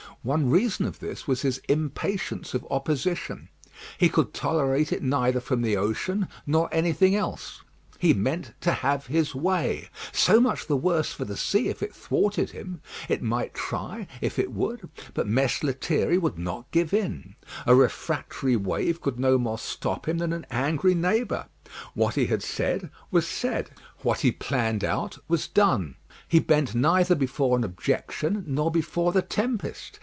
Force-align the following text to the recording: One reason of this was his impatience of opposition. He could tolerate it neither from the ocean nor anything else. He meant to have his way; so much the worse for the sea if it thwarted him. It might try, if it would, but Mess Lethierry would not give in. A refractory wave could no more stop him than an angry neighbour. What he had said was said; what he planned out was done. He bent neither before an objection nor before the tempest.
One 0.23 0.51
reason 0.51 0.85
of 0.85 0.99
this 0.99 1.27
was 1.27 1.41
his 1.41 1.57
impatience 1.67 2.53
of 2.53 2.67
opposition. 2.69 3.49
He 3.97 4.07
could 4.07 4.35
tolerate 4.35 4.91
it 4.91 5.01
neither 5.01 5.39
from 5.39 5.63
the 5.63 5.75
ocean 5.77 6.27
nor 6.45 6.69
anything 6.71 7.15
else. 7.15 7.63
He 7.97 8.13
meant 8.13 8.53
to 8.61 8.71
have 8.71 9.07
his 9.07 9.33
way; 9.33 9.89
so 10.11 10.39
much 10.39 10.67
the 10.67 10.77
worse 10.77 11.11
for 11.11 11.25
the 11.25 11.35
sea 11.35 11.69
if 11.69 11.81
it 11.81 11.95
thwarted 11.95 12.51
him. 12.51 12.81
It 13.09 13.23
might 13.23 13.55
try, 13.55 14.05
if 14.21 14.37
it 14.37 14.51
would, 14.51 14.89
but 15.15 15.25
Mess 15.25 15.63
Lethierry 15.63 16.19
would 16.19 16.37
not 16.37 16.69
give 16.69 16.93
in. 16.93 17.33
A 17.65 17.73
refractory 17.73 18.55
wave 18.55 19.01
could 19.01 19.19
no 19.19 19.39
more 19.39 19.57
stop 19.57 20.07
him 20.07 20.19
than 20.19 20.33
an 20.33 20.45
angry 20.51 20.93
neighbour. 20.93 21.47
What 21.95 22.13
he 22.13 22.27
had 22.27 22.43
said 22.43 22.91
was 23.09 23.27
said; 23.27 23.71
what 24.03 24.19
he 24.19 24.31
planned 24.31 24.83
out 24.83 25.17
was 25.27 25.47
done. 25.47 25.95
He 26.27 26.37
bent 26.37 26.75
neither 26.75 27.15
before 27.15 27.57
an 27.57 27.63
objection 27.63 28.43
nor 28.45 28.69
before 28.69 29.11
the 29.13 29.23
tempest. 29.23 29.99